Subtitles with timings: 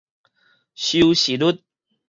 [0.73, 1.61] 收視率